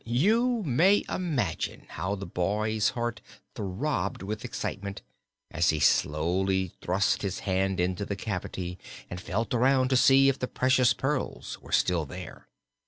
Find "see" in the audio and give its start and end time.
9.97-10.27